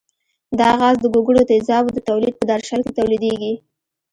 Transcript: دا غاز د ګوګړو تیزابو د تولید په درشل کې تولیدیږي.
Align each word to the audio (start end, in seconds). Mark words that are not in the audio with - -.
دا 0.59 0.69
غاز 0.79 0.97
د 1.01 1.05
ګوګړو 1.13 1.41
تیزابو 1.51 1.89
د 1.95 1.99
تولید 2.09 2.33
په 2.37 2.45
درشل 2.51 2.79
کې 2.85 2.91
تولیدیږي. 2.99 3.53